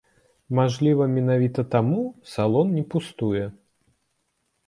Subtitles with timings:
[0.59, 1.99] Мажліва, менавіта таму
[2.33, 3.43] салон не пустуе.